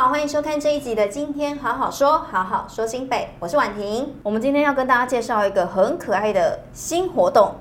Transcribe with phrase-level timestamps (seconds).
[0.00, 4.14] 好，欢迎收看这一集的《今天好好说》，好好说新北，我是婉婷。
[4.22, 7.56] 我们今天要跟大家介绍一个很可爱的新活动。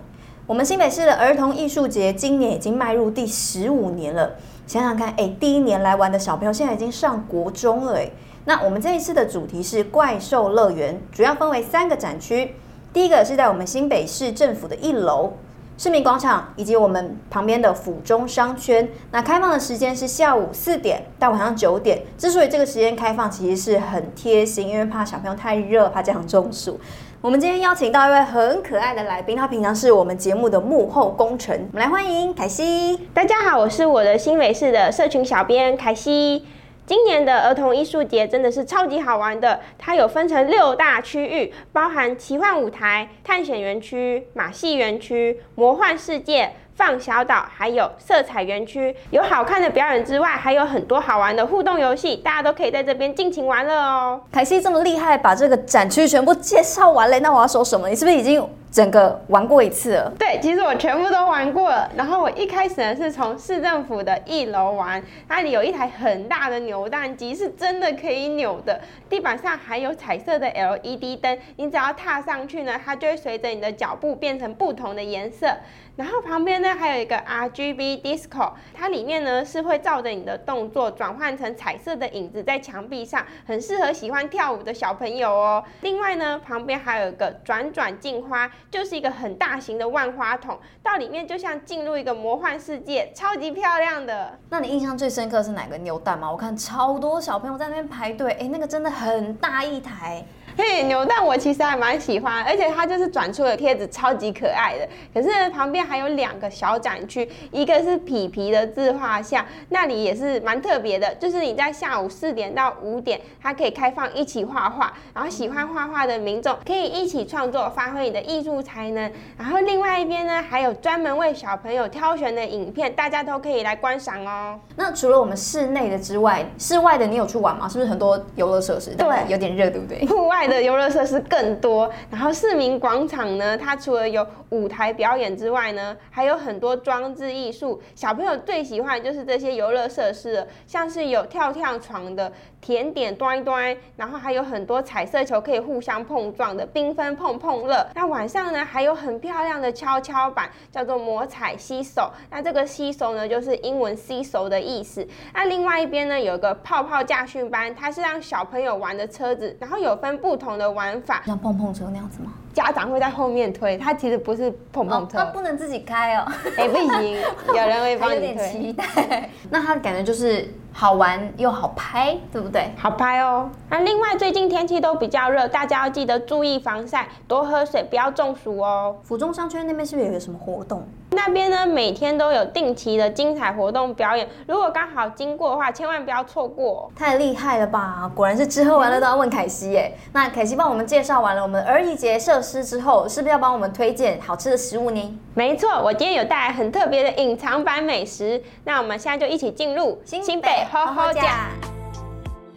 [0.48, 4.38] 我们新北市的儿童艺术节今年已经迈入第十五年了。
[4.66, 8.10] 想想看，哎，第一年来玩的小朋友现在已经上国中了，哎。
[8.46, 12.56] 那我们这一次的主题是怪兽乐园，主要分为三个展区。
[12.94, 15.34] 第一个是在我们新北市政府的一楼。
[15.80, 22.04] 市民广场以及我们旁边的府中商圈，那开放的时间是下午四点到晚上九点。
[22.18, 26.78] 之所以这个时间开放，其实是很贴心，因为怕小朋友太热，怕这样中暑。
[27.22, 31.70] 我们今天邀请到一位很可爱的来宾，他平常是我们节目的幕后功臣。
[31.72, 33.08] 我们来欢迎凯西。
[33.14, 36.46] 大家好，我是我的新北市的社群小编凯西。
[36.90, 48.96] 今年的儿童艺术节真的是超级好玩的，它有分成六大区域，包含奇幻舞台、探险园区、马戏园区、魔幻世界、放小岛，还有色彩园区。
[49.12, 54.20] 有好看的表演之外，还有很多好玩的互动游戏，大家都可以在这边尽情玩乐哦。
[54.32, 57.88] 凯西这么厉害，把这个展区全部介绍完了，那我要说什么？
[57.88, 58.44] 你是不是已经？
[58.72, 61.92] 整个玩过一次了，对，其实我全部都玩过了。
[61.98, 68.80] 然后我一开始呢是从市政府的一楼玩，那里有一台很大的扭蛋机，是真的可以扭的。
[69.10, 75.48] 地板上还有彩色的 LED 灯，你只要踏上去呢，它就会随着你的脚步变成不同的颜色。
[75.96, 85.64] 然后旁边呢还有一个 RGB Disco，它里面呢是会照着你的动作转换成彩色的影子在墙壁上，很适合喜欢跳舞的小朋友哦。
[85.82, 88.50] 另外呢，旁边还有一个转转镜花。
[88.72, 94.38] 就是一个很大型的万花筒，到里面就像进入一个魔幻世界，超级漂亮的。
[94.50, 96.32] 那你印象最深刻是哪个扭蛋吗？
[96.32, 100.24] 我看超多小朋友在那边排队，哎，那个真的很大一台。
[100.58, 104.90] 嘿，扭蛋我其实还蛮喜欢，而且它就是转出的贴纸超级可爱的。
[105.14, 111.16] 可是，旁边还有两个小展区，一个是皮皮的自画像，那里也是蛮特别的。
[111.16, 119.12] 就是你在下午四点到五点，它可以开放一起画画，然后喜欢画画的民众可以一起创作，发挥你的艺术才能。
[119.38, 124.60] 然后另外一边呢，还有专门为小朋友挑选的影片，大家都可以来观赏哦。
[124.76, 127.70] 那除了我们室内的之外，室外的你有去玩吗？
[127.70, 128.96] 是不是很多游乐设施？
[128.96, 130.04] 对，有点热，对不对？
[130.10, 130.40] 户外。
[130.50, 137.80] 的游乐设施更多，然后市民广场呢，它除了有舞台表演之外呢，还有很多装置艺术。
[137.94, 142.32] 小朋友最喜欢的就是这些游乐设施了，像是有跳跳床的
[142.62, 147.88] 甜点端端，然后还有很多彩色球可以互相碰撞的缤纷碰碰乐。
[147.96, 152.12] 那晚上呢，还有很漂亮的跷跷板，叫做魔彩吸手。
[152.30, 155.08] 那这个吸手呢，就是英文吸手的意思。
[155.34, 162.34] 那另外一边呢，有个泡泡驾训班，它是让小朋友玩的车子，然后有分不同的玩法，像碰碰车那样子吗？
[162.54, 166.26] 家长会在后面推，它其实不是碰碰车，它、哦、不能自己开哦。
[166.58, 167.16] 哎、欸，不行，
[167.48, 168.28] 有人会帮你推。
[168.28, 169.30] 有点期待。
[169.50, 172.72] 那它感觉就是好玩又好拍，对不对？
[172.78, 173.50] 好拍哦。
[173.70, 178.96] 那另外最近天气都比较热，大家要记得注意防晒，多喝水，不要中暑哦。
[179.04, 180.82] 府中商圈那边是不是有个什么活动？
[181.12, 186.90] 那边呢，每天都有定期的精彩活动表演，如果刚好经过的话，千万不要错过。
[186.96, 188.10] 太厉害了吧！
[188.16, 189.92] 果然是吃喝玩乐都要问凯西耶。
[189.94, 195.20] 嗯、 那凯西帮我们介绍完了我们儿童节设施之后，是不是要帮我们推荐好吃的食物呢？
[195.34, 198.42] 没错，我今天有带来很特别的隐藏版美食。
[198.64, 201.50] 那我们现在就一起进入新北厚厚呷。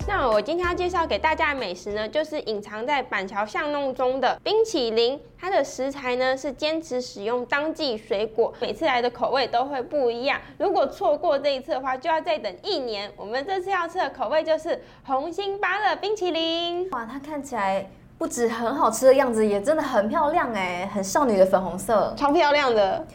[0.07, 5.19] 那我今天要介绍给大家的美食呢，就是隐藏在板桥巷弄中的冰淇淋。
[5.39, 10.39] 它的食材呢是坚持使用当季水果，每次来的口味都会不一样。
[10.59, 13.11] 如果错过这一次的话，就要再等一年。
[13.17, 16.91] 我们这次要吃的口味就是红心芭乐冰淇淋。
[16.91, 23.07] 哇，它看起来不止很好吃的样子，也真的很漂亮哎，很少女的粉红色，超漂亮的。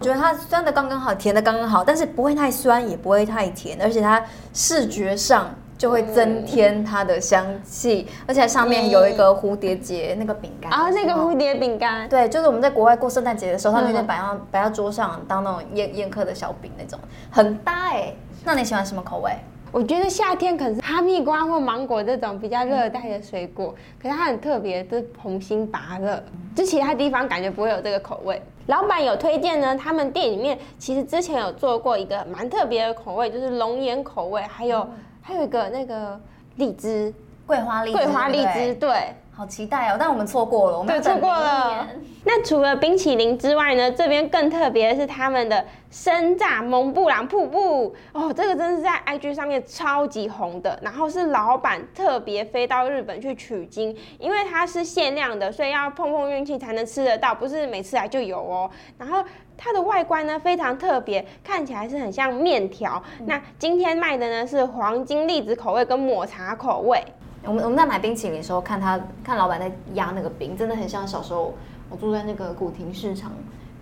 [0.00, 4.20] 我觉得它酸的刚刚好，甜的刚刚好，但是不会太酸，也不会太甜，而且它
[4.52, 5.54] 视觉上。
[5.80, 17.00] 就会增添它的香气，嗯、而且上面有一个蝴蝶结那个饼干啊，那个蝴蝶饼干，对，就是我们在国外过圣诞节的时候，他们就摆上摆在桌上当那种宴宴客的小饼那种，
[17.30, 18.16] 很搭哎、欸。
[18.44, 19.32] 那你喜欢什么口味？
[19.72, 26.22] 我觉得夏天可能是哈密瓜或芒果这种比较热带的水果，嗯、可是它很特别，是红心芭乐，
[26.54, 28.42] 就其他地方感觉不会有这个口味。
[28.66, 34.86] 老板有推荐呢，他们店里面其实之前有做过一个蛮特别的口味，就是龙眼口味，还有。
[35.22, 36.18] 还有一个那个
[36.56, 37.12] 荔枝，
[37.50, 39.96] 桂花荔枝，桂花荔枝，对，好期待哦！
[39.98, 41.84] 但我们错过了，我们对，错过了。
[42.22, 50.78] 那除了冰淇淋之外呢，这边更特别的是他们的生榨蒙布朗瀑布哦，这个真是在 IG 上面超级红的。
[50.80, 58.70] 然后是老板特别飞到日本去取经，因为它是限量的，所以要碰碰运气才能吃得到，不是每次来就有哦。
[58.96, 59.24] 然后
[59.58, 63.02] 它的外观呢非常特别，看起来是很像面条。
[63.18, 67.02] 嗯、那今天卖的呢是黄金栗子口味跟抹茶口味。
[67.44, 71.54] 我们我们在买冰淇淋的时候，看他看老板在压那个冰，真的很像小时候
[71.88, 73.32] 我住在那个古亭市场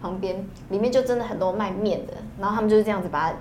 [0.01, 3.37] 旁边，里面就真的很多卖面的，然后他们就是这样子把它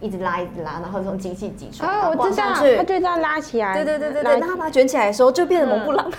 [0.00, 6.10] 一直拉一直拉，然后从机器挤出来，哦，我知道，它就这样拉起来，对对对对对，然后把它卷起来的时候就变成蒙布朗，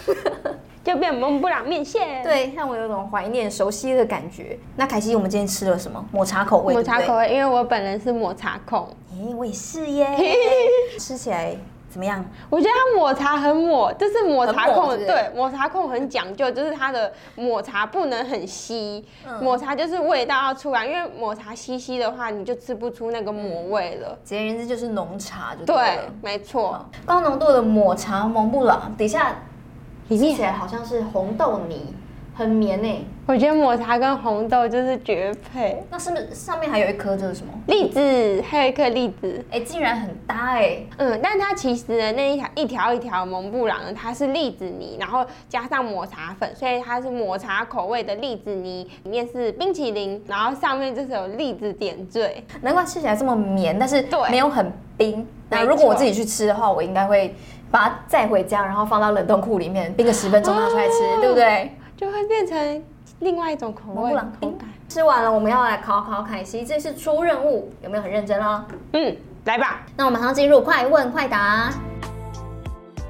[0.45, 4.57] 嗯、 就变蒙布朗面线， 对，让我有种怀念熟悉的感觉。
[4.77, 6.03] 那凯西，我们今天吃了什么？
[6.11, 10.07] 抹茶口味，抹茶口味，因为我本人是抹茶控，诶，我也是耶，
[10.97, 11.57] 吃起来。
[11.91, 12.23] 怎么样？
[12.49, 24.17] 我觉得它抹茶很抹，就是抹茶控，对，抹茶控很讲究，就是它的抹茶不能很稀，嗯、抹茶就是味道要出来，因为抹茶稀稀的话，你就吃不出那个抹味了。
[24.23, 26.83] 简而言之就是浓茶就对，对，没错。
[27.05, 29.35] 高浓度的抹茶蒙布朗，底下
[30.07, 31.93] 吃起来好像是红豆泥。
[32.33, 35.81] 很绵诶、欸，我觉得抹茶跟红豆就是绝配。
[35.89, 37.15] 那是不是上面还有一颗？
[37.15, 37.53] 这是什么？
[37.67, 39.41] 栗子，还有一颗栗子。
[39.49, 40.87] 哎、欸，竟然很搭哎、欸。
[40.97, 52.43] 嗯，但它其实呢，那一条一条一条蒙布朗呢，它是栗子泥，然后加上抹茶粉，所以它是抹茶口味的栗子泥，里面是冰淇淋，然后上面就是有栗子点缀。
[52.59, 55.25] 难怪吃起来这么绵，但是没有很冰。
[55.47, 57.33] 那如果我自己去吃的话，我应该会
[57.71, 61.71] 把它带回家，然后放到冷冻库里面冰个十分钟拿出来吃，哦、对不对？
[61.95, 62.83] 就会变成
[63.21, 64.13] 另外一种口味。
[64.39, 64.69] 口感。
[64.89, 68.65] 吃完了，我们要来考考凯西，这是出任务，有没有很认真哦？
[68.91, 69.15] 嗯，
[69.45, 69.81] 来吧。
[69.95, 71.71] 那我们马上进入快问快答。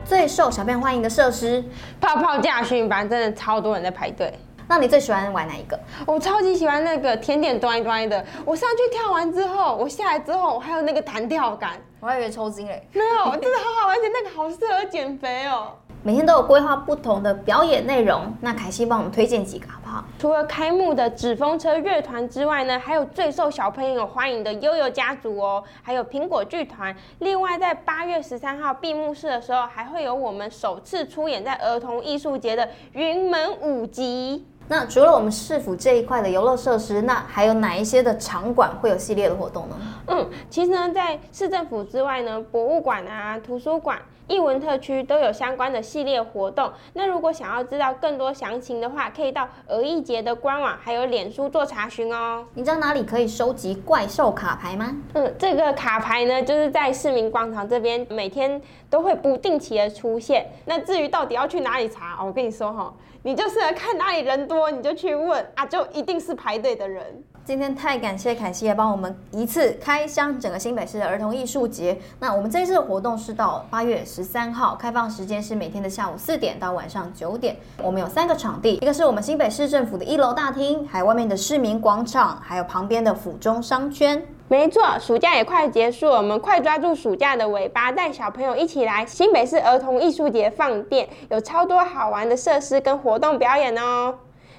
[0.05, 1.63] 最受小朋友欢迎的设施，
[1.99, 4.31] 泡泡驾训班，真的超多人在排队。
[4.67, 5.79] 那你最喜欢玩哪一个？
[6.05, 8.23] 我超级喜欢那个甜点端一端的。
[8.45, 11.71] 我上去跳完之后，我下来之后，我还有那个弹跳感。
[11.99, 12.87] 我还以为抽筋嘞。
[12.93, 15.73] 没有，真的好好玩，而且那个好适合减肥哦。
[16.03, 20.03] 每天都有规划不同的表演内容，那凯西帮我们推荐几个好不好？
[20.17, 26.95] 除了开幕的纸风车乐团之外呢，还有最受小朋友欢迎的悠悠家族哦，还有苹果剧团。
[27.19, 34.47] 另外，在八月十三号闭幕式的时候，还会有我们首次出演在儿童艺术节的云门舞集。
[34.71, 39.75] 那除了我们市府这一块的游乐设施，那还有哪一些的场馆会有系列的活动呢？
[40.07, 46.71] 嗯，其实呢，在市政府之外呢，博物馆啊、图书馆、艺文特区都有相关的系列活动。
[46.93, 52.45] 那如果想要知道更多详情的话，可以到儿艺节的官网还有脸书做查询哦。
[52.53, 54.95] 你知道哪里可以收集怪兽卡牌吗？
[55.15, 60.49] 嗯，这个卡牌呢，就是在市民广场这边，每天都会不定期的出现。
[60.63, 62.93] 那至于到底要去哪里查，我跟你说哈。
[63.23, 67.23] 你就是来看哪里人多，你就去问啊，就一定是排队的人。
[67.43, 71.97] 今天太感谢凯西也帮我们一次开箱整个新北市的儿童艺术节。
[72.19, 77.57] 那我们这次的活动是到八月十三号，开放时间是每天的下午四点到晚上九点。
[77.81, 84.23] 我们有三个场地，一个是我们新北市政府的一楼大厅，还有外面的市民广场，还有旁边的府中商圈。
[84.47, 94.13] 没错，暑假也快结束了，我们快抓住暑假的尾巴，带小朋友一起来新北市儿童艺术节放电，有超多好玩的设施跟活动表演哦。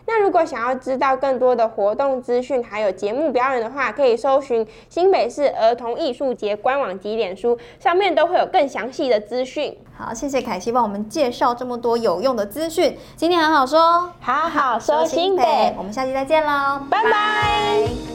[0.06, 9.76] 那如果想要知道更多的活动资讯，还有节目表演的话，可以搜寻新北市儿童艺术节官网及脸书，上面都会有更详细的资讯。
[9.96, 12.96] 好，谢谢凯西帮我们介绍这么多有用的资讯。
[13.16, 18.11] 今天好好说，好好说新北，我们下期再见喽，拜拜。